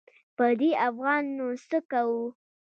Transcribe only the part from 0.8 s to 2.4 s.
افغان نو څه کوو.